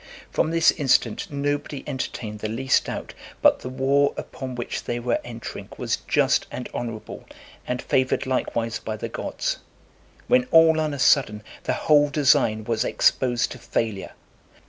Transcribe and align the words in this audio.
From 0.31 0.49
this 0.49 0.71
incident, 0.71 1.27
nobody 1.29 1.83
entertained 1.85 2.39
the 2.39 2.49
least 2.49 2.85
doubt 2.85 3.13
but 3.39 3.59
the 3.59 3.69
war 3.69 4.15
upon 4.17 4.55
which 4.55 4.85
they 4.85 4.99
were 4.99 5.19
entering 5.23 5.69
was 5.77 5.97
just 6.07 6.47
and 6.49 6.67
honourable, 6.73 7.23
and 7.67 7.83
favoured 7.83 8.25
likewise 8.25 8.79
by 8.79 8.97
the 8.97 9.09
gods; 9.09 9.59
when 10.27 10.45
all 10.49 10.79
on 10.81 10.95
a 10.95 10.97
sudden 10.97 11.43
the 11.65 11.73
whole 11.85 12.09
design 12.09 12.63
was 12.63 12.83
exposed 12.83 13.51
to 13.51 13.59
failure. 13.59 14.13